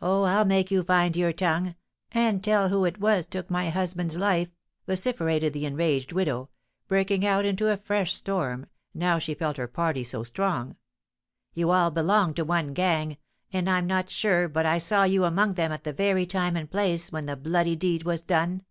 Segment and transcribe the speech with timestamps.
[0.00, 1.76] "Oh, I'll make you find your tongue,
[2.10, 4.48] and tell who it was took my husband's life!"
[4.84, 6.50] vociferated the enraged widow,
[6.88, 10.74] breaking out into a fresh storm, now she felt her party so strong.
[11.54, 13.16] "You all belong to one gang;
[13.52, 16.68] and I'm not sure but I saw you among them at the very time and
[16.68, 18.64] place when the bloody deed was done!